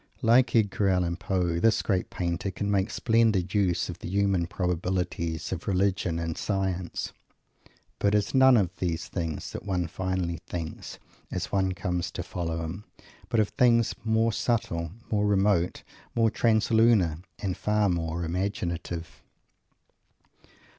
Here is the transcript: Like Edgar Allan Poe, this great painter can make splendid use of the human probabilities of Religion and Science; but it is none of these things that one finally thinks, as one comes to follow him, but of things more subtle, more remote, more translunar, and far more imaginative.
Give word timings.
Like 0.23 0.55
Edgar 0.55 0.89
Allan 0.89 1.15
Poe, 1.15 1.59
this 1.59 1.83
great 1.83 2.09
painter 2.09 2.49
can 2.49 2.71
make 2.71 2.89
splendid 2.89 3.53
use 3.53 3.87
of 3.87 3.99
the 3.99 4.09
human 4.09 4.47
probabilities 4.47 5.51
of 5.51 5.67
Religion 5.67 6.17
and 6.17 6.35
Science; 6.35 7.13
but 7.99 8.15
it 8.15 8.17
is 8.17 8.33
none 8.33 8.57
of 8.57 8.75
these 8.77 9.07
things 9.07 9.51
that 9.51 9.61
one 9.63 9.85
finally 9.85 10.39
thinks, 10.47 10.97
as 11.29 11.51
one 11.51 11.73
comes 11.73 12.09
to 12.13 12.23
follow 12.23 12.63
him, 12.63 12.83
but 13.29 13.39
of 13.39 13.49
things 13.49 13.93
more 14.03 14.33
subtle, 14.33 14.89
more 15.11 15.27
remote, 15.27 15.83
more 16.15 16.31
translunar, 16.31 17.21
and 17.39 17.55
far 17.55 17.87
more 17.87 18.23
imaginative. 18.25 19.21